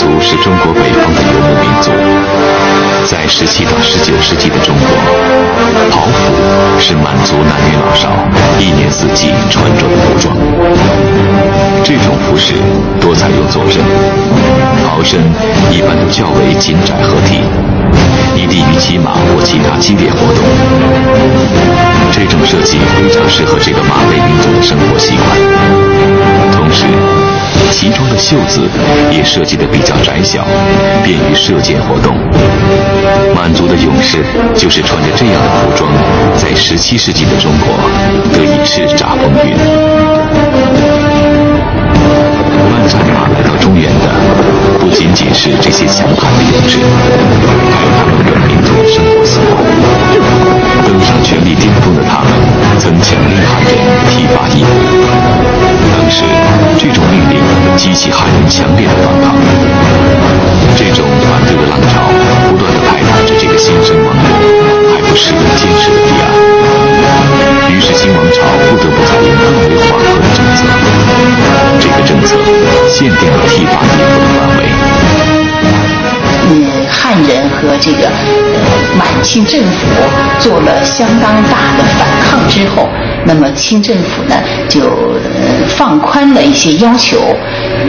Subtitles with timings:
[0.00, 1.90] 族是中国北方的游牧民族，
[3.06, 4.88] 在十七到十九世纪的中国，
[5.90, 6.32] 袍服
[6.80, 8.08] 是满族男女老少
[8.58, 10.34] 一年四季穿着的服装。
[11.84, 12.54] 这种服饰
[12.98, 13.82] 多采用左身，
[14.88, 15.20] 袍身
[15.70, 17.42] 一般都较为紧窄合体，
[18.34, 20.42] 以利于骑马或其他激烈活动。
[22.10, 25.36] 这种设计非常适合这个马背民族的生活习惯，
[26.52, 27.19] 同时。
[27.70, 28.60] 其中的袖子
[29.10, 30.44] 也设计的比较窄小，
[31.02, 32.14] 便于射箭活动。
[33.34, 34.18] 满族的勇士
[34.54, 35.90] 就是穿着这样的服装，
[36.36, 37.74] 在十七世纪的中国
[38.32, 39.56] 得以叱咤风云。
[42.70, 44.10] 万战马来到中原的，
[44.78, 46.80] 不仅仅是这些强悍的勇士，
[58.50, 59.38] 强烈的反抗。
[60.76, 62.02] 这种反对的浪潮
[62.50, 64.20] 不断的拍打着这个新生王国
[64.90, 66.28] 还不十分坚实的堤岸。
[67.70, 70.58] 于是，新王朝不得不采用更为缓和的政策。
[71.78, 72.34] 这个政策
[72.88, 74.60] 限定了剃发衣服的范围。
[76.50, 76.52] 嗯，
[76.90, 78.10] 汉人和这个
[78.98, 79.86] 满清政府
[80.40, 82.88] 做了相当大的反抗之后。
[83.22, 84.34] 那么清政府呢，
[84.66, 84.80] 就
[85.76, 87.18] 放宽了一些要求，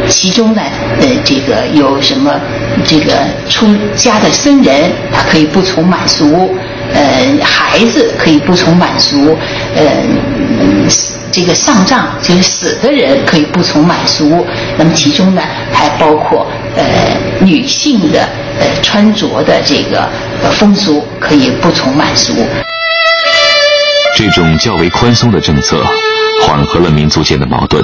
[0.09, 0.61] 其中呢，
[0.99, 2.39] 呃，这个有什么，
[2.85, 3.13] 这个
[3.49, 6.55] 出家的僧人他可以不从满族，
[6.93, 9.37] 呃，孩子可以不从满族，
[9.75, 9.83] 呃，
[11.31, 14.45] 这个上葬就是死的人可以不从满族，
[14.77, 16.83] 那么其中呢，还包括呃
[17.39, 18.19] 女性的
[18.59, 20.09] 呃穿着的这个
[20.51, 22.33] 风俗可以不从满族。
[24.17, 25.83] 这种较为宽松的政策，
[26.43, 27.81] 缓和了民族间的矛盾，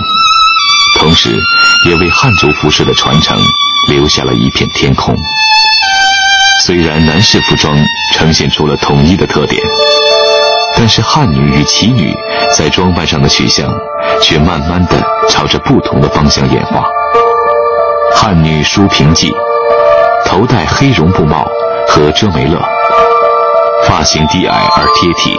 [0.97, 1.29] 同时
[1.85, 3.37] 也为汉族服饰的传承
[3.89, 5.15] 留下了一片天空。
[6.65, 7.77] 虽然男士服装
[8.13, 9.61] 呈现出了统一的特点，
[10.75, 12.13] 但是汉女与齐女
[12.55, 13.69] 在装扮上的取向，
[14.21, 16.83] 却慢慢的朝着不同的方向演化。
[18.15, 19.31] 汉女梳平髻，
[20.25, 21.47] 头戴黑绒布帽
[21.87, 22.59] 和遮眉勒，
[23.87, 25.37] 发型低矮而贴体。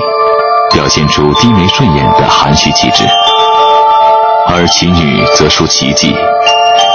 [0.70, 3.02] 表现出低眉顺眼的含蓄气质，
[4.50, 6.14] 而其女则梳齐髻，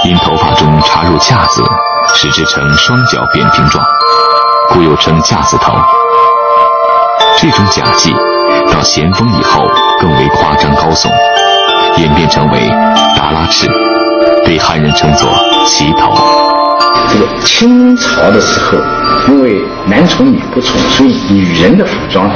[0.04, 1.62] 因头发中插入架子，
[2.14, 3.84] 使之呈双脚扁平状，
[4.70, 5.72] 故又称架子头。
[7.38, 8.12] 这种假髻
[8.72, 9.66] 到咸丰以后
[10.00, 11.08] 更为夸张高耸，
[11.98, 12.68] 演变成为
[13.16, 13.66] 达拉翅，
[14.44, 15.30] 被汉人称作
[15.66, 16.12] 旗头。
[17.10, 18.78] 这个清朝的时候，
[19.28, 22.34] 因为男从女不从，所以女人的服装啊。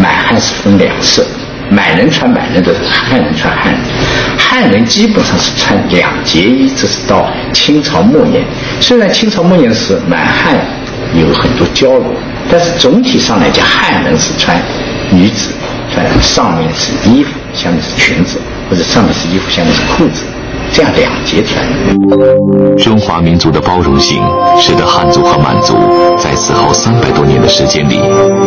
[0.00, 1.24] 满汉是分两色，
[1.70, 3.80] 满人穿满人的，汉人穿汉人。
[4.38, 8.42] 汉人基本上是穿两节衣，这是到清朝末年。
[8.80, 10.56] 虽然清朝末年是满汉
[11.14, 12.12] 有很多交流，
[12.50, 14.56] 但是总体上来讲，汉人是穿
[15.10, 15.50] 女子
[15.92, 18.40] 穿上面是衣服，下面是裙子，
[18.70, 20.24] 或者上面是衣服，下面是裤子。
[20.72, 21.64] 这样两截穿。
[22.76, 24.22] 中华民族的包容性，
[24.58, 25.74] 使得汉族和满族
[26.16, 28.00] 在此后三百多年的时间里，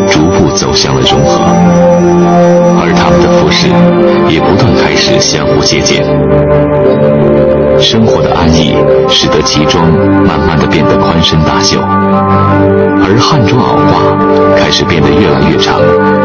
[0.09, 1.42] 逐步走向了融合，
[2.82, 3.68] 而他们的服饰
[4.34, 6.04] 也不断开始相互借鉴。
[7.80, 8.76] 生活的安逸，
[9.09, 9.84] 使得旗装
[10.26, 15.80] 慢慢的变得宽身大袖，而汉装袄褂开始变得越来越长，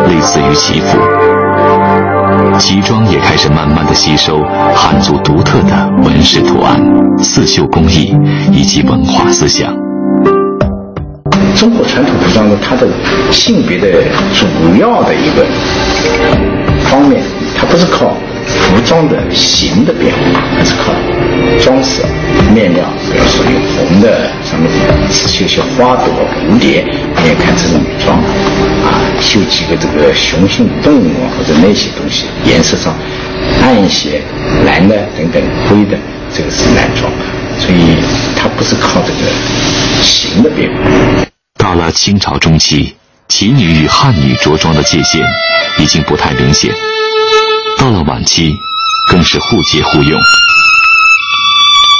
[0.08, 1.35] 类似于旗服。
[2.58, 4.42] 旗装也开始慢慢的吸收
[4.74, 6.80] 汉族独特的纹饰图案、
[7.18, 8.16] 刺绣工艺
[8.52, 9.74] 以及文化思想。
[11.54, 12.86] 中国传统服装的，它的
[13.30, 13.88] 性别的
[14.34, 14.46] 主
[14.78, 15.46] 要的一个
[16.90, 17.22] 方面，
[17.56, 18.12] 它不是靠
[18.46, 20.92] 服装的形的变化，而是靠
[21.62, 22.02] 装饰、
[22.54, 24.70] 面料，比如说有红的，上面
[25.10, 26.84] 刺绣些花朵、蝴蝶，
[27.22, 28.18] 你也看这是女装。
[28.84, 32.94] 啊绣几个这个雄性动物或者那些东西，颜色上
[33.62, 34.22] 暗一些，
[34.64, 35.98] 蓝的等等，灰的，
[36.34, 37.10] 这个是男装，
[37.58, 37.96] 所以
[38.36, 39.32] 它不是靠这个
[40.02, 40.78] 形的变化。
[41.58, 42.94] 到了清朝中期，
[43.28, 45.22] 齐女与汉女着装的界限
[45.78, 46.72] 已经不太明显。
[47.78, 48.54] 到了晚期，
[49.10, 50.20] 更是互借互用。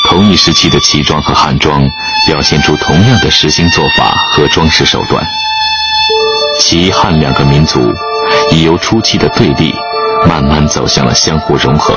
[0.06, 1.82] 同一时期的齐装和汉装
[2.26, 5.22] 表现出同样的实行做法和装饰手段。
[6.60, 7.92] 齐汉两个民族
[8.52, 9.74] 已由初期的对立，
[10.26, 11.94] 慢慢走向了相互融合。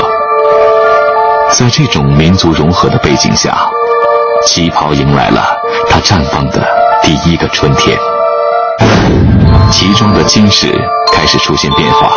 [1.52, 3.56] 在这种民族融合的背景下，
[4.48, 5.56] 旗袍迎来了
[5.90, 6.68] 它绽放的
[7.04, 7.98] 第一个春天。
[9.72, 10.68] 旗装的金饰
[11.14, 12.12] 开始出现变化，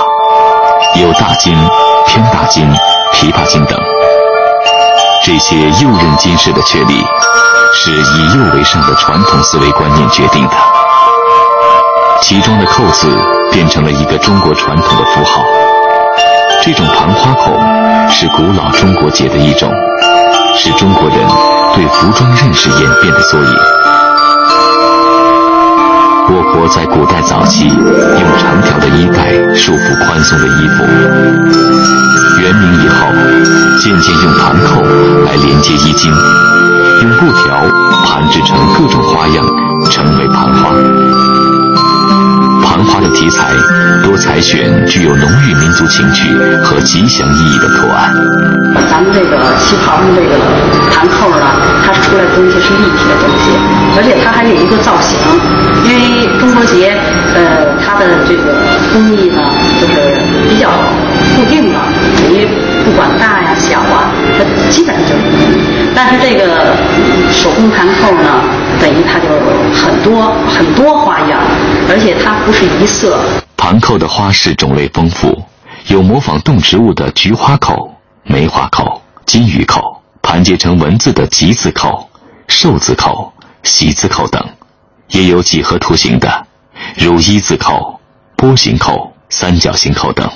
[0.96, 1.54] 有大金、
[2.06, 2.66] 偏大金、
[3.12, 3.78] 琵琶金等。
[5.24, 7.00] 这些右刃金饰的确立，
[7.72, 10.56] 是以右为上的传统思维观念决定的。
[12.20, 13.06] 其中的扣子
[13.52, 15.40] 变成了一个中国传统的符号。
[16.64, 17.52] 这种盘花扣
[18.10, 19.72] 是古老中国结的一种，
[20.56, 21.18] 是中国人
[21.74, 24.01] 对服装认识演变的缩影。
[26.34, 30.82] 我国在古代早期用长条的衣带束缚宽松的衣服，
[32.40, 33.06] 元明以后
[33.78, 34.80] 渐渐用盘扣
[35.26, 36.10] 来连接衣襟，
[37.02, 37.60] 用布条
[38.06, 39.44] 盘制成各种花样，
[39.90, 41.41] 成为盘花。
[42.84, 43.52] 花的题材
[44.02, 46.28] 多采选具有浓郁民族情趣
[46.62, 48.12] 和吉祥意义的图案。
[48.90, 50.36] 咱们这个旗袍上这个
[50.90, 51.46] 盘扣呢，
[51.84, 53.50] 它出来的东西是立体的东西，
[53.96, 55.18] 而且它还有一个造型。
[55.84, 56.94] 因为中国结，
[57.34, 58.54] 呃，它的这个
[58.92, 59.42] 工艺呢，
[59.80, 60.14] 就是
[60.48, 60.70] 比较
[61.34, 61.78] 固定的，
[62.22, 62.46] 等于
[62.84, 64.06] 不管大呀小啊，
[64.36, 65.22] 它基本上就是。
[65.94, 66.74] 但是这个
[67.30, 68.42] 手工盘扣呢，
[68.80, 69.28] 等于它就
[69.74, 71.38] 很多很多花样，
[71.88, 73.18] 而且它不是一色。
[73.56, 75.42] 盘扣的花式种类丰富，
[75.88, 77.94] 有模仿动植物的菊花扣、
[78.24, 82.08] 梅花扣、金鱼扣，盘结成文字的吉字扣、
[82.48, 83.30] 寿字扣、
[83.62, 84.42] 喜字扣等，
[85.08, 86.46] 也有几何图形的，
[86.96, 88.00] 如一字扣、
[88.34, 90.28] 波形扣、三角形扣等。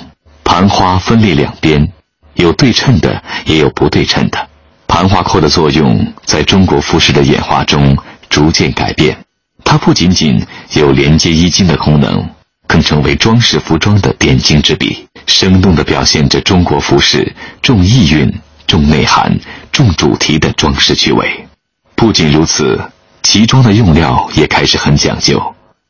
[0.43, 1.91] 盘花分列两边，
[2.37, 4.49] 有对称的，也有不对称的。
[4.87, 7.95] 盘花扣的作用在中国服饰的演化中
[8.29, 9.17] 逐渐改变，
[9.63, 10.43] 它不仅仅
[10.73, 12.27] 有连接衣襟的功能，
[12.65, 18.33] 更成为装饰服装的点睛之笔，生动地表现着中国服饰重意蕴、
[18.65, 19.37] 重内涵、
[19.71, 21.47] 重主题的装饰趣味。
[21.95, 22.79] 不仅如此，
[23.23, 25.41] 其中的用料也开始很讲究。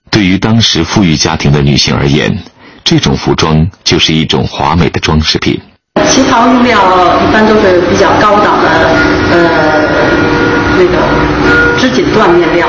[0.09, 2.35] 对于当时富裕家庭的女性而言，
[2.83, 5.61] 这种服装就是一种华美的装饰品。
[6.05, 6.79] 旗袍用料
[7.27, 8.67] 一般都是比较高档的，
[9.31, 9.37] 呃，
[10.77, 10.97] 那个
[11.77, 12.67] 织锦缎面料、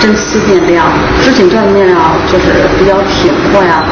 [0.00, 0.84] 真丝面料。
[1.22, 1.96] 织锦缎面料
[2.30, 3.82] 就是比较挺阔呀。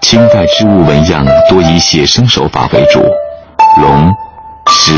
[0.00, 3.00] 清代织物纹样多以写生手法为主，
[3.80, 4.10] 龙、
[4.68, 4.92] 狮、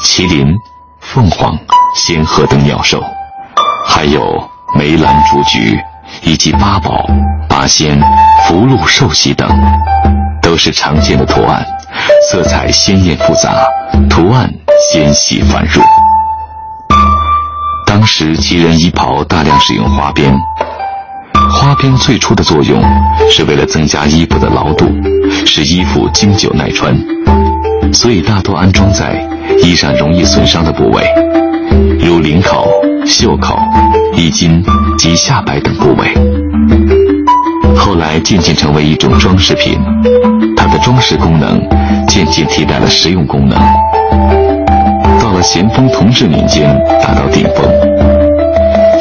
[0.00, 0.54] 麒麟、
[1.00, 1.58] 凤凰、
[1.94, 3.02] 仙鹤等鸟兽，
[3.84, 4.22] 还有
[4.74, 5.78] 梅兰竹菊，
[6.22, 7.06] 以及八宝、
[7.48, 8.00] 八仙、
[8.46, 9.48] 福禄寿喜等，
[10.40, 11.66] 都是常见的图案。
[12.30, 13.66] 色彩鲜艳复杂，
[14.08, 14.52] 图案
[14.90, 15.80] 纤细繁缛。
[17.86, 20.34] 当时旗人衣袍大量使用花边，
[21.50, 22.82] 花边最初的作用
[23.30, 24.86] 是为了增加衣服的牢度，
[25.46, 26.94] 使衣服经久耐穿，
[27.92, 29.26] 所以大多安装在
[29.62, 31.04] 衣上容易损伤的部位，
[32.00, 32.68] 如领口、
[33.06, 33.58] 袖口、
[34.14, 34.62] 衣襟
[34.98, 36.12] 及下摆等部位。
[37.76, 39.78] 后来渐渐成为一种装饰品，
[40.78, 41.60] 装饰功能
[42.08, 43.58] 渐渐替代了实用功能。
[45.20, 46.68] 到了咸丰、同治年间，
[47.02, 47.64] 达到顶峰，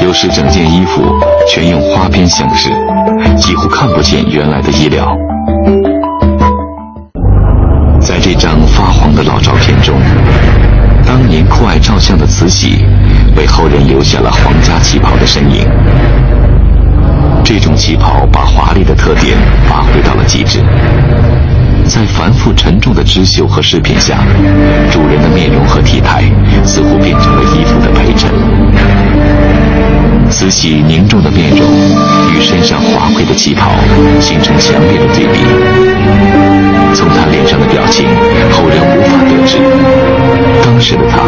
[0.01, 1.01] 有时整件衣服
[1.47, 2.69] 全用花边镶饰，
[3.37, 5.15] 几乎看不见原来的衣料。
[7.99, 9.95] 在这张发黄的老照片中，
[11.05, 12.85] 当年酷爱照相的慈禧，
[13.35, 15.67] 为后人留下了皇家旗袍的身影。
[17.43, 19.37] 这种旗袍把华丽的特点
[19.69, 20.59] 发挥到了极致，
[21.95, 24.17] 在繁复沉重的织绣和饰品下，
[24.91, 26.25] 主人的面容和体态
[26.65, 28.29] 似乎变成了衣服的陪衬。
[30.29, 31.61] 慈禧凝重的面容
[32.35, 33.71] 与身上华贵的旗袍
[34.19, 35.39] 形成强烈的对比。
[36.93, 38.05] 从她脸上的表情，
[38.51, 39.55] 后人无法得知，
[40.65, 41.23] 当时的她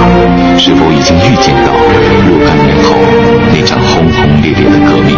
[0.57, 1.71] 是否已经预见到
[2.27, 2.93] 若干年后
[3.53, 5.15] 那场轰轰烈烈的革命。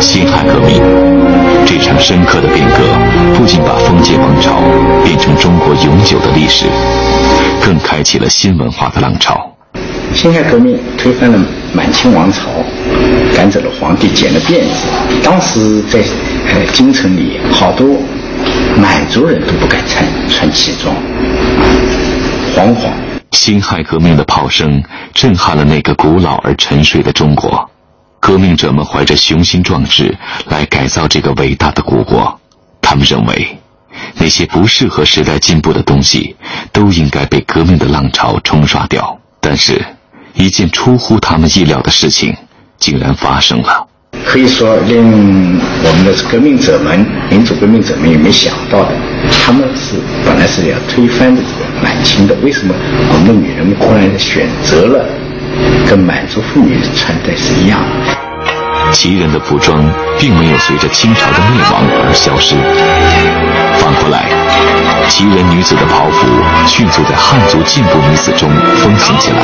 [0.00, 0.82] 辛亥革命
[1.76, 2.76] 这场深刻的变革，
[3.36, 4.62] 不仅把封建王朝
[5.02, 6.66] 变成中国永久的历史，
[7.60, 9.44] 更开启了新文化的浪潮。
[10.14, 11.36] 辛亥革命推翻了
[11.72, 12.42] 满清王朝，
[13.34, 14.86] 赶走了皇帝，剪了辫子。
[15.24, 15.98] 当时在
[16.52, 17.96] 呃京城里，好多
[18.76, 20.94] 满族人都不敢穿穿旗装，
[22.54, 22.92] 惶惶。
[23.32, 24.80] 辛亥革命的炮声
[25.12, 27.68] 震撼了那个古老而沉睡的中国，
[28.26, 30.16] 革命者们怀着雄心壮志
[30.48, 32.40] 来改造这个伟大的古国。
[32.80, 33.58] 他们认为，
[34.14, 36.34] 那些不适合时代进步的东西
[36.72, 39.20] 都应该被革命的浪潮冲刷掉。
[39.40, 39.84] 但是。
[40.36, 42.34] 一件出乎他们意料的事情，
[42.76, 43.86] 竟然发生了。
[44.26, 44.98] 可以说，令
[45.84, 48.90] 我们的革命者们、民主革命者们也没想到的，
[49.30, 49.94] 他们是
[50.26, 51.48] 本来是要推翻这个
[51.80, 52.34] 满清的。
[52.42, 52.74] 为什么
[53.12, 55.06] 我们的女人们忽然选择了
[55.88, 58.92] 跟满族妇女穿戴是一样的？
[58.92, 59.82] 旗人的服装
[60.18, 62.54] 并没有随着清朝的灭亡而消失，
[63.80, 64.26] 反过来。
[65.08, 66.26] 旗人女子的袍服
[66.66, 69.38] 迅速在汉族进步女子中风行起来，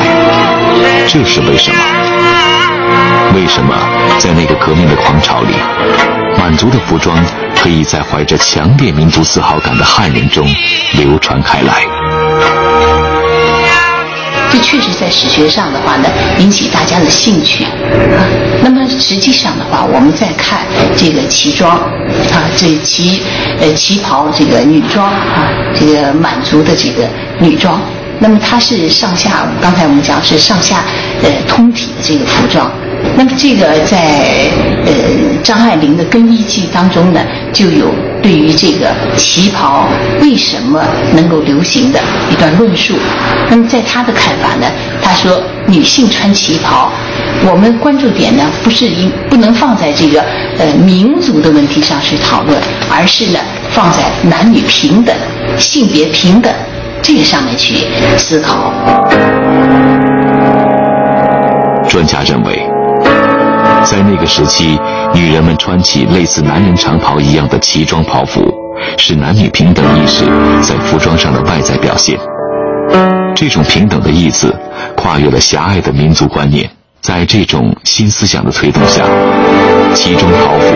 [1.07, 1.77] 这是为什么？
[3.35, 3.75] 为什么
[4.19, 5.53] 在那个革命的狂潮里，
[6.37, 7.17] 满族的服装
[7.55, 10.47] 可以在怀着强烈民族自豪感的汉人中
[10.93, 12.20] 流传开来？
[14.51, 17.63] 这确实在史学上的话呢，引起大家的兴趣。
[17.63, 17.71] 啊
[18.63, 20.61] 那么实际上的话，我们再看
[20.95, 23.21] 这个旗装，啊，这旗
[23.59, 27.07] 呃旗袍这个女装啊，这个满族的这个
[27.39, 27.81] 女装，
[28.19, 30.83] 那么它是上下，刚才我们讲是上下
[31.23, 32.71] 呃通体的这个服装。
[33.17, 33.97] 那么这个在
[34.85, 34.93] 呃
[35.43, 37.19] 张爱玲的《更衣记》当中呢，
[37.53, 39.87] 就有对于这个旗袍
[40.21, 41.99] 为什么能够流行的
[42.31, 42.95] 一段论述。
[43.49, 44.65] 那么在她的看法呢，
[45.01, 46.91] 她说女性穿旗袍，
[47.45, 50.23] 我们关注点呢不是应不能放在这个
[50.57, 53.39] 呃民族的问题上去讨论，而是呢
[53.71, 55.15] 放在男女平等、
[55.57, 56.51] 性别平等
[57.03, 57.85] 这个上面去
[58.17, 58.73] 思考。
[61.87, 62.70] 专家认为。
[63.83, 64.79] 在那个时期，
[65.13, 68.53] 女人们穿起类似男人长袍一样的旗装袍服，
[68.97, 70.23] 是男女平等意识
[70.61, 72.17] 在服装上的外在表现。
[73.35, 74.55] 这种平等的意思，
[74.95, 76.69] 跨越了狭隘的民族观念。
[77.01, 79.01] 在这种新思想的推动下，
[79.95, 80.75] 旗装袍服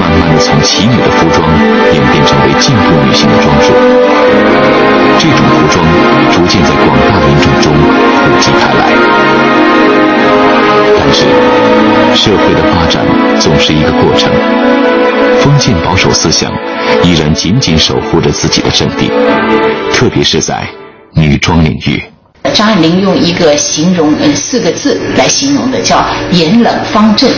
[0.00, 1.50] 慢慢的从奇女的服装
[1.92, 3.72] 演变成为进步女性的装束。
[5.18, 5.84] 这种服装
[6.32, 9.13] 逐渐在广大民众中普及开来。
[12.14, 13.04] 社会的发展
[13.40, 14.30] 总是一个过程。
[15.40, 16.50] 封建保守思想
[17.02, 19.10] 依然紧紧守护着自己的阵地，
[19.92, 20.66] 特别是在
[21.14, 22.02] 女装领域。
[22.54, 27.28] 张爱玲用一个形容，呃，四个字来形容的，叫“严冷方正”。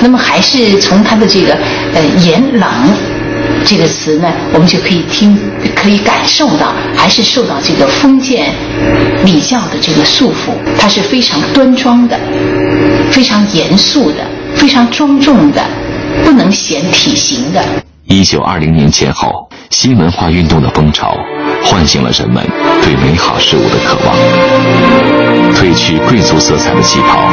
[0.00, 1.56] 那么，还是从她的这个，
[1.94, 2.68] 呃，严冷。
[3.64, 5.38] 这个词呢，我们就可以听，
[5.74, 6.72] 可以感受到，
[7.02, 8.54] 还是受到这个封建
[9.24, 10.52] 礼教的这个束缚。
[10.78, 12.16] 它是非常端庄的，
[13.10, 15.60] 非常严肃的，非常庄重的，
[16.24, 17.60] 不能显体型的。
[18.04, 21.12] 一九二零年前后，新文化运动的风潮
[21.64, 22.40] 唤醒了人们
[22.82, 24.14] 对美好事物的渴望，
[25.54, 27.28] 褪去贵族色彩的旗袍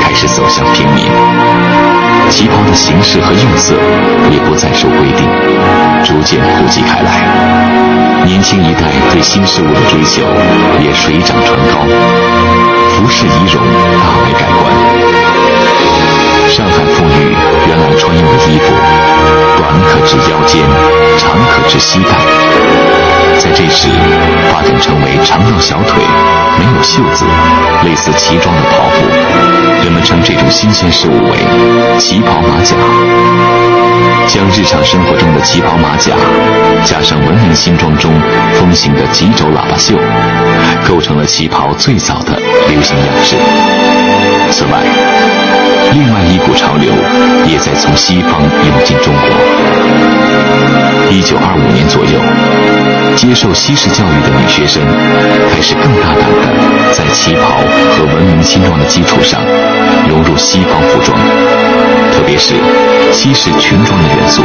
[0.00, 2.01] 开始走向平民。
[2.32, 3.74] 旗袍的形式和用色
[4.30, 5.28] 也不再受规定，
[6.02, 8.24] 逐渐普及开来。
[8.24, 8.80] 年轻一代
[9.12, 10.22] 对新事物的追求
[10.80, 11.84] 也水涨船高，
[12.96, 13.62] 服饰仪容
[14.00, 14.72] 大为改观。
[16.48, 17.36] 上海妇女
[17.68, 18.72] 原来穿用的衣服，
[19.58, 20.64] 短可至腰间，
[21.18, 22.08] 长可至膝盖，
[23.38, 23.88] 在这时
[24.52, 26.02] 发展成为长到小腿，
[26.58, 27.24] 没有袖子，
[27.84, 29.06] 类似旗装的袍服。
[29.82, 31.38] 人们称这种新鲜事物为
[31.98, 32.76] “旗袍马甲”，
[34.28, 36.14] 将日常生活中的旗袍马甲
[36.84, 38.12] 加上文明新装中
[38.54, 39.96] 风行的几肘喇叭袖，
[40.86, 43.91] 构成了旗袍最早的流行样式。
[44.52, 44.82] 此外，
[45.92, 46.92] 另外一股潮流
[47.46, 49.28] 也在从西方涌进中国。
[51.10, 52.20] 一九二五年左右。
[53.14, 54.82] 接受西式教育的女学生
[55.50, 56.40] 开始更大胆地
[56.92, 57.60] 在旗袍
[57.92, 59.38] 和文明新装的基础上
[60.08, 61.14] 融入西方服装，
[62.12, 62.54] 特别是
[63.12, 64.42] 西式裙装的元素。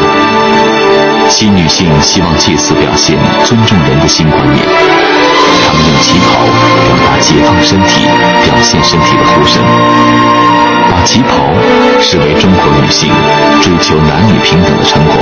[1.29, 4.65] 新女性希望借此表现尊重人的新观念，
[5.67, 6.39] 她们用旗袍
[6.87, 8.05] 表达解放身体、
[8.45, 9.61] 表现身体的呼声，
[10.89, 11.35] 把旗袍
[11.99, 13.11] 视为中国女性
[13.61, 15.15] 追求男女平等的成果。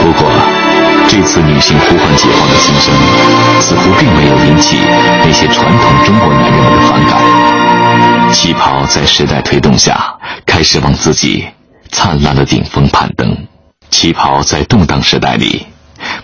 [0.00, 0.30] 不过，
[1.06, 2.94] 这次女性呼唤解放的心声，
[3.60, 4.78] 似乎并没有引起
[5.24, 8.32] 那些传统中国男人们的反感。
[8.32, 10.14] 旗袍在时代推动下，
[10.58, 11.46] 开始往自己
[11.92, 13.32] 灿烂的顶峰攀登。
[13.90, 15.64] 旗袍在动荡时代里，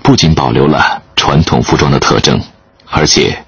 [0.03, 2.41] 不仅保留了传统服装的特征，
[2.91, 3.38] 而且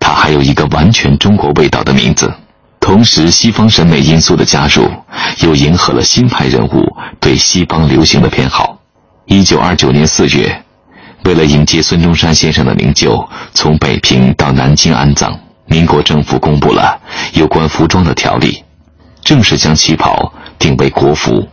[0.00, 2.28] 它还有一个完全中国味道的名字。
[2.80, 4.90] 同时，西方审美因素的加入，
[5.42, 8.76] 又迎合了新派人物对西方流行的偏好。
[9.26, 10.60] 一九二九年四月。
[11.24, 17.00] 为了迎接孙中山先生的灵柩从北平到南京安葬，民国政府公布了
[17.32, 18.64] 有关服装的条例，
[19.24, 21.46] 正式将旗袍定为国服。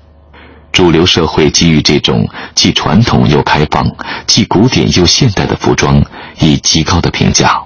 [0.72, 3.86] 主流社会给予这种既传统又开放、
[4.28, 6.00] 既古典又现代的服装
[6.40, 7.60] 以极高的评价。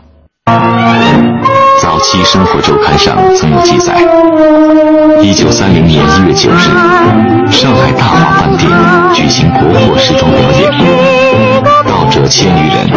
[1.82, 4.02] 早期《生活周刊》上曾有记载：
[5.22, 8.70] 一九三零年一月九日，上海大华饭店
[9.14, 10.72] 举行国货时装表演。
[11.86, 12.90] 道者千余人，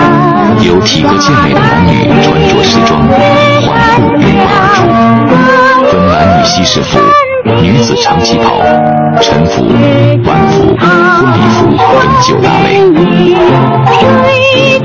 [0.62, 3.02] 有体格健美的男女穿着时装，
[3.62, 4.86] 缓步拥贯而出，
[6.16, 6.98] 男女西式服、
[7.60, 8.62] 女子长旗袍、
[9.20, 9.66] 晨服、
[10.24, 12.80] 晚服、婚礼服等九大类。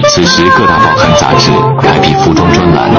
[0.09, 2.91] 此时各大报刊杂志开辟服装专栏，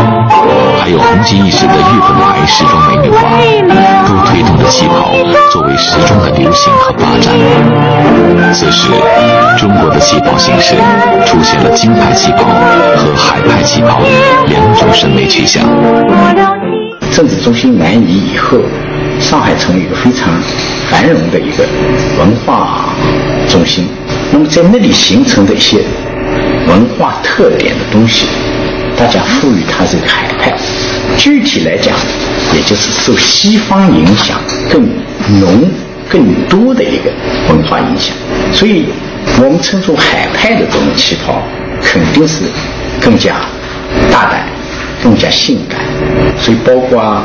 [0.80, 3.28] 还有红极一时的日本牌时装美女画，
[4.06, 5.12] 都推动着旗袍
[5.50, 7.34] 作为时装的流行和发展。
[8.54, 8.88] 此时，
[9.58, 10.74] 中国的旗袍形式
[11.26, 12.44] 出现了京派旗袍
[12.96, 14.00] 和海派旗袍
[14.46, 15.62] 两种审美取向。
[17.14, 18.58] 政治中心南移以后，
[19.20, 20.32] 上海成为一个非常
[20.88, 21.64] 繁荣的一个
[22.18, 22.94] 文化
[23.50, 23.86] 中心。
[24.32, 25.82] 那么在那里形成的一些
[26.66, 28.26] 文化特点的东西，
[28.96, 30.56] 大家赋予它这个海派。
[31.18, 31.94] 具体来讲，
[32.54, 34.38] 也就是受西方影响
[34.70, 34.82] 更
[35.38, 35.70] 浓、
[36.08, 37.12] 更多的一个
[37.50, 38.14] 文化影响。
[38.54, 38.86] 所以，
[39.36, 41.42] 我们称作海派的这种旗袍，
[41.82, 42.44] 肯定是
[43.02, 43.36] 更加
[44.10, 44.46] 大胆。
[45.02, 45.80] 更加性感，
[46.42, 47.24] 所以包括啊，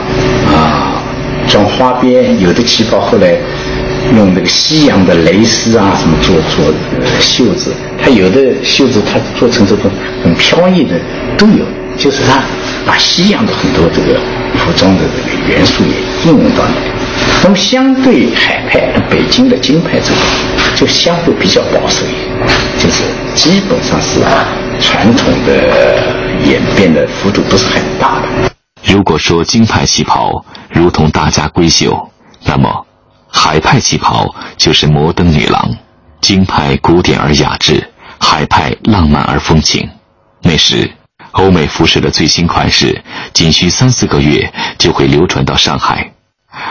[0.53, 1.01] 啊
[1.49, 3.35] 装花边，有的旗袍后来
[4.15, 6.71] 用那个西洋的蕾丝啊什么做做
[7.19, 9.89] 袖子，它有的袖子它做成这种
[10.23, 10.99] 很飘逸的
[11.35, 11.65] 都有，
[11.97, 12.43] 就是它
[12.85, 14.19] 把西洋的很多这个
[14.59, 16.93] 服装的这个元素也应用到里面。
[17.43, 20.19] 那么相对海派，北京的京派这个
[20.75, 22.47] 就相对比较保守一点，
[22.77, 24.19] 就是基本上是
[24.79, 26.27] 传统的。
[26.45, 28.56] 演变的幅度不是很大的。
[28.87, 32.09] 如果说京派旗袍如同大家闺秀，
[32.45, 32.85] 那么
[33.27, 35.75] 海派旗袍就是摩登女郎。
[36.21, 39.89] 京派古典而雅致，海派浪漫而风情。
[40.41, 40.89] 那时，
[41.31, 43.03] 欧美服饰的最新款式
[43.33, 46.13] 仅需三四个月就会流传到上海，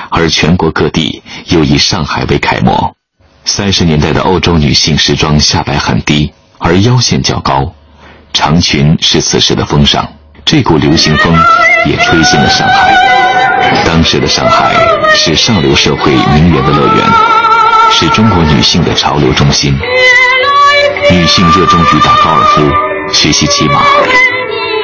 [0.08, 2.96] 而全国各地又以上海为楷模。
[3.44, 7.75] 三十年代的欧洲女性时装下摆很低，而腰线较高。
[8.32, 10.06] 长裙是此时的风尚，
[10.47, 11.35] 这股流行风
[11.87, 12.95] 也吹进了上海。
[13.85, 14.76] 当时的上海
[15.12, 17.05] 是上流社会名媛的乐园，
[17.91, 19.76] 是中国女性的潮流中心。
[21.11, 22.62] 女性热衷于打高尔夫、
[23.12, 23.83] 学习骑马，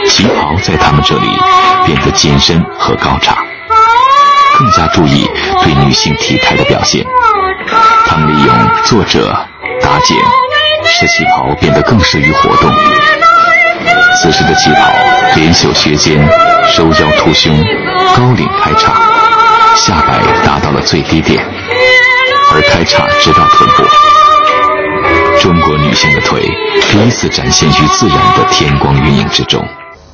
[0.09, 1.29] 旗袍在她们这里
[1.87, 3.39] 变得紧身和高叉，
[4.59, 5.31] 更加注意
[5.63, 7.07] 对女性体态的表现。
[8.07, 9.33] 他们利用作者
[9.81, 10.17] 打茧，
[10.87, 12.69] 使旗袍变得更适于活动。
[14.21, 14.93] 此时的旗袍
[15.35, 16.25] 连袖削肩，
[16.69, 17.53] 收腰凸胸，
[18.15, 18.95] 高领开叉，
[19.75, 21.45] 下摆达到了最低点，
[22.53, 23.85] 而开叉直到臀部。
[25.41, 26.49] 中国女性的腿
[26.89, 29.67] 第一次展现于自然的天光云影之中。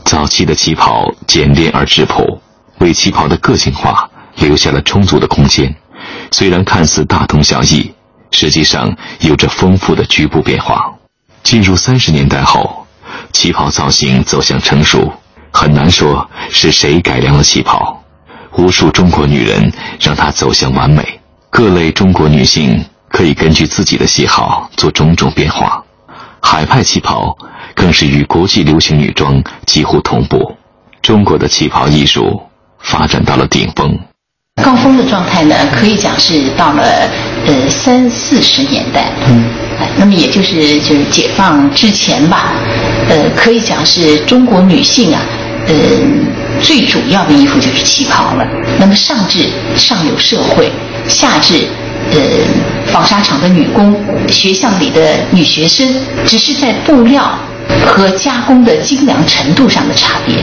[0.05, 2.41] 早期的旗袍简练而质朴，
[2.79, 5.75] 为旗袍的个性化留下了充足的空间。
[6.31, 7.93] 虽然看似大同小异，
[8.31, 10.95] 实际上有着丰富的局部变化。
[11.43, 12.78] 进入三十年代后。
[13.33, 15.13] 旗袍造型走向成熟，
[15.53, 18.03] 很难说是谁改良了旗袍。
[18.57, 21.21] 无数中国女人让它走向完美。
[21.51, 25.83] 各类中国女性可以根据自己的喜好做种种变化。
[26.41, 27.37] 海派旗袍
[27.75, 30.57] 更是与国际流行女装几乎同步。
[31.01, 32.43] 中国的旗袍艺术
[32.81, 33.99] 发展到了顶峰。
[34.63, 37.09] 高峰的状态呢，可以讲是到了
[37.47, 39.13] 呃三四十年代。
[39.29, 39.45] 嗯，
[39.97, 42.55] 那么也就是就是解放之前吧。
[43.09, 45.23] 呃，可以讲是中国女性啊，
[45.67, 45.75] 呃，
[46.61, 48.47] 最主要的衣服就是旗袍了。
[48.79, 50.71] 那么上至上流社会，
[51.09, 51.55] 下至
[52.13, 52.19] 呃
[52.93, 53.97] 纺纱厂的女工、
[54.29, 55.89] 学校里的女学生，
[56.27, 57.39] 只是在布料
[57.87, 60.37] 和加工的精良程度上的差别，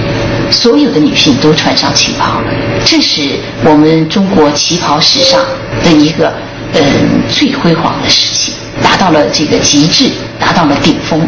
[0.52, 2.42] 所有的女性都穿上旗袍。
[2.84, 3.22] 这是
[3.64, 5.40] 我们中国旗袍史上
[5.84, 6.34] 的一个
[6.74, 6.82] 嗯
[7.30, 11.22] 最辉煌的时期，达到了这个极致，达到了顶峰。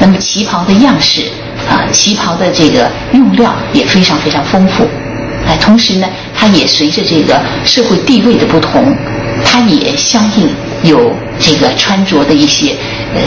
[0.00, 1.22] 那么旗袍的样式
[1.68, 4.86] 啊，旗袍的这个用料也非常非常丰富，
[5.46, 8.96] 哎，同时呢，它也随着这个社会地位的不同，
[9.44, 10.48] 它也相应
[10.82, 12.76] 有这个穿着的一些
[13.14, 13.20] 呃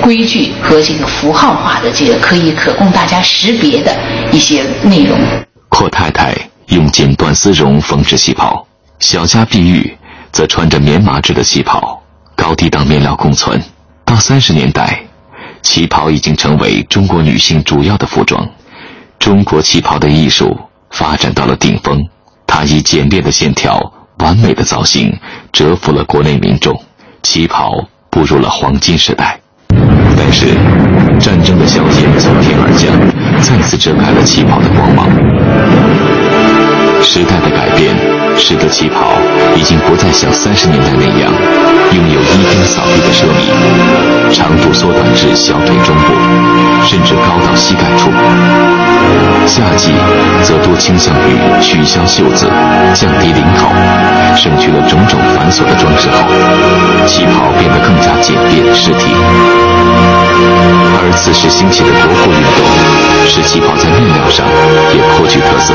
[0.00, 3.94] 规矩和这个符号化的这个可以可供大家识别的
[4.32, 5.18] 一些内容。
[5.68, 6.34] 阔太太
[6.68, 8.66] 用锦缎丝绒缝制旗袍，
[9.00, 9.94] 小家碧玉
[10.32, 12.02] 则穿着棉麻质的旗袍，
[12.34, 13.62] 高低档面料共存。
[14.04, 15.05] 到三十年代。
[15.66, 18.48] 旗袍已经成为中国女性主要的服装，
[19.18, 20.56] 中国旗袍的艺术
[20.90, 22.00] 发展到了顶峰。
[22.46, 25.12] 它以简练的线条、完美的造型
[25.52, 26.80] 折服了国内民众，
[27.24, 29.38] 旗袍步入了黄金时代。
[30.16, 30.54] 但是，
[31.18, 32.96] 战争的硝烟从天而降，
[33.42, 35.10] 再次遮盖了旗袍的光芒。
[37.02, 37.94] 时代的改变，
[38.38, 39.18] 使得旗袍
[39.56, 41.32] 已经不再像三十年代那样
[41.96, 43.48] 拥有衣襟扫地的奢靡，
[44.30, 46.12] 长度缩短至小腿中部，
[46.84, 48.10] 甚至高到膝盖处。
[49.46, 49.94] 夏季
[50.42, 52.50] 则多倾向于取消袖子，
[52.92, 53.72] 降低领口，
[54.36, 56.18] 省去了种种繁琐的装饰后，
[57.06, 57.96] 旗袍变得更
[61.16, 64.46] 此时兴起的国货运动，使旗袍在面料上
[64.94, 65.74] 也颇具特色。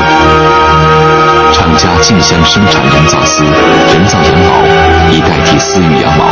[1.52, 4.64] 厂家竞相生产人造丝、人造羊毛，
[5.12, 6.24] 以代替丝域羊毛，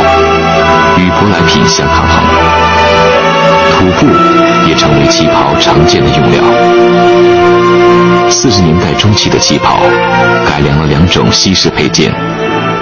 [0.97, 2.23] 与舶来品相抗衡。
[3.73, 4.07] 土布
[4.67, 6.41] 也成为旗袍常见的用料。
[8.29, 9.79] 四十年代中期的旗袍，
[10.47, 12.11] 改良了两种西式配件：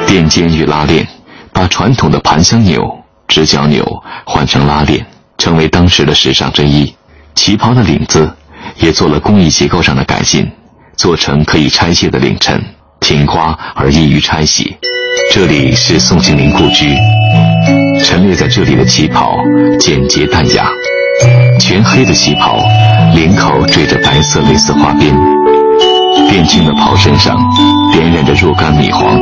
[0.07, 1.05] 垫肩与拉链，
[1.51, 2.89] 把传统的盘香钮、
[3.27, 3.83] 直角钮
[4.25, 5.05] 换成拉链，
[5.39, 6.93] 成为当时的时尚之一。
[7.33, 8.31] 旗袍的领子
[8.77, 10.47] 也做了工艺结构上的改进，
[10.97, 12.61] 做成可以拆卸的领衬，
[12.99, 14.75] 挺刮而易于拆洗。
[15.31, 16.95] 这里是宋庆龄故居，
[18.03, 19.37] 陈列在这里的旗袍
[19.79, 20.69] 简洁淡雅，
[21.59, 22.59] 全黑的旗袍，
[23.15, 25.15] 领口缀着白色蕾丝花边，
[26.29, 27.37] 变青的袍身上
[27.93, 29.17] 点染着若干米黄，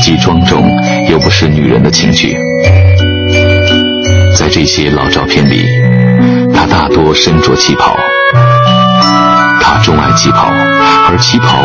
[0.00, 0.70] 既庄重
[1.08, 2.36] 又不失女人的情趣。
[4.60, 5.66] 这些老照片里，
[6.54, 7.96] 他大多身着旗袍，
[9.58, 10.50] 他钟爱旗袍，
[11.08, 11.62] 而旗袍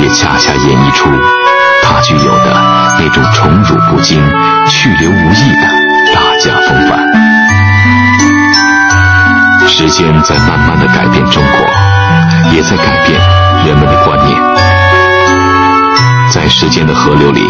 [0.00, 1.10] 也恰恰演绎出。
[1.82, 2.54] 他具有的
[3.00, 4.22] 那种宠辱不惊、
[4.68, 5.66] 去留无意的
[6.14, 7.02] 大家风范。
[9.66, 13.20] 时间在慢慢的改变中国，也在改变
[13.66, 14.38] 人们的观念。
[16.30, 17.44] 在时间的河流里，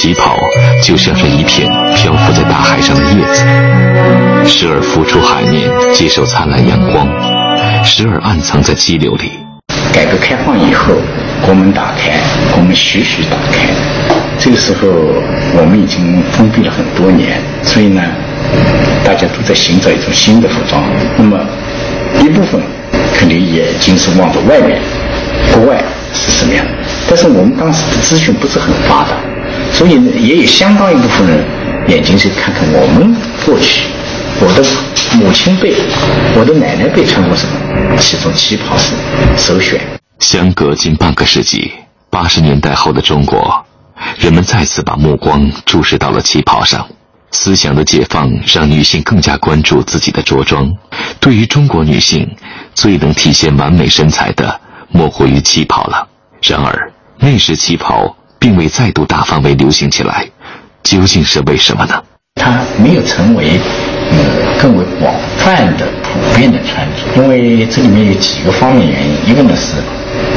[0.00, 0.38] 旗袍
[0.80, 3.42] 就像是一片漂浮在大海上的叶子，
[4.48, 7.04] 时而浮出海面接受灿烂阳光，
[7.84, 9.32] 时而暗藏在激流里。
[9.92, 10.94] 改革开放以后。
[11.44, 12.18] 国门打开，
[12.52, 13.68] 国门徐徐打开。
[14.38, 14.88] 这个时候，
[15.54, 18.02] 我们已经封闭了很多年，所以呢，
[19.04, 20.82] 大家都在寻找一种新的服装。
[21.16, 21.38] 那么，
[22.20, 22.60] 一部分
[23.14, 24.78] 肯定眼睛是望着外面，
[25.52, 25.82] 国外
[26.12, 26.64] 是什么样？
[27.08, 29.14] 但是我们当时的资讯不是很发达，
[29.72, 31.44] 所以，也有相当一部分人
[31.88, 33.14] 眼睛是看看我们
[33.46, 33.86] 过去，
[34.40, 34.64] 我的
[35.16, 35.74] 母亲辈、
[36.34, 38.94] 我的奶奶辈穿过什么，其中旗袍是
[39.36, 39.80] 首选。
[40.18, 41.72] 相隔近半个世纪，
[42.10, 43.64] 八十年代后的中国，
[44.18, 46.86] 人们再次把目光注视到了旗袍上。
[47.30, 50.66] 思想的解放让女性更加关注自己的着装。
[51.20, 52.26] 对于中国女性，
[52.74, 56.08] 最能体现完美身材的，莫过于旗袍了。
[56.42, 60.26] 然而，那时旗袍并未再度大范围流行起来，
[60.82, 62.02] 究竟是为什么呢？
[62.36, 63.60] 它没有成为
[64.12, 64.18] 呃
[64.60, 69.16] 更为广泛的、普遍的穿着，因为这里面有几个方面原因。
[69.26, 69.74] 一个呢是。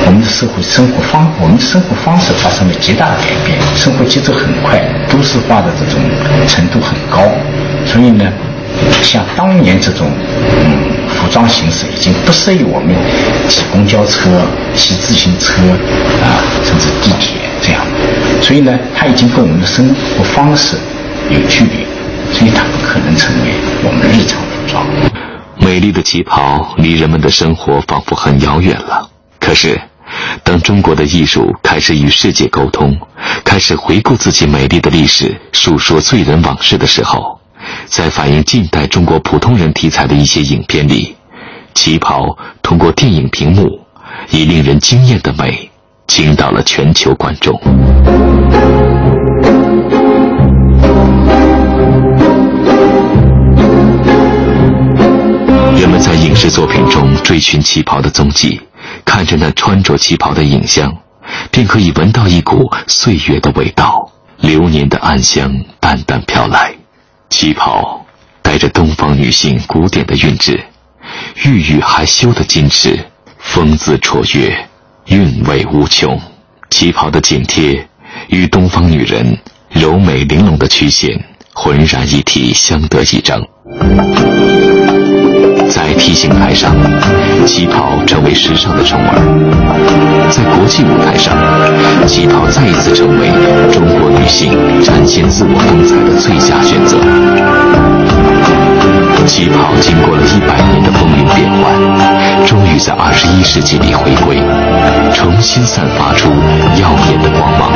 [0.05, 5.99] 我们的社会生活方，我们的生活方式发生了极大的改变，生活节奏很快，都市化的这种
[6.47, 7.21] 程度很高，
[7.85, 8.25] 所以呢，
[9.01, 10.07] 像当年这种
[10.63, 12.95] 嗯服装形式已经不适宜我们
[13.47, 14.41] 挤公交车、
[14.75, 15.61] 骑自行车
[16.21, 17.37] 啊，甚至地铁
[18.41, 20.77] 所以呢，它已经跟我们的生活方式
[21.29, 21.85] 有距离，
[22.33, 23.53] 所以它不可能成为
[23.83, 24.85] 我们日常服装。
[25.57, 29.79] 美丽的旗袍离人们的生活仿佛很遥远了，可是。
[30.43, 32.93] 当中国的艺术开始与世界沟通，
[33.45, 37.39] 开始回顾自己美丽的历史，述说罪人往事的时候，
[37.85, 41.15] 在反映近代中国普通人题材的一些影片里，
[41.73, 43.79] 旗袍通过电影屏幕，
[44.31, 45.70] 以令人惊艳的美，
[46.13, 47.57] 倾倒了全球观众。
[55.79, 58.59] 人们在影视作品中追寻旗袍的踪迹。
[59.05, 60.93] 看着那穿着旗袍的影像，
[61.49, 66.75] 便可以闻到一股岁月的味道，流年的暗香淡淡飘来。
[67.29, 68.05] 旗袍
[68.41, 70.61] 带着东方女性古典的韵致，
[71.45, 72.99] 郁郁害羞的矜持，
[73.37, 74.67] 风姿绰约，
[75.05, 76.19] 韵味无穷。
[76.69, 77.85] 旗袍的紧贴
[78.29, 79.37] 与东方女人
[79.69, 81.09] 柔美玲珑的曲线
[81.53, 83.41] 浑然一体，相得益彰。
[85.69, 86.75] 在 T 型台上，
[87.45, 89.15] 旗袍成为时尚的宠儿；
[90.29, 91.37] 在国际舞台上，
[92.07, 93.27] 旗袍再一次成为
[93.71, 98.70] 中国女性展现自我风采的最佳选择。
[99.31, 104.43] 旗袍经过了一百年的风云变幻，终于在二十一世纪里回归，
[105.13, 106.29] 重新散发出
[106.75, 107.71] 耀眼的光芒。